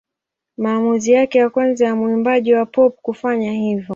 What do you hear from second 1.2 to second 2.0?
ya kwanza ya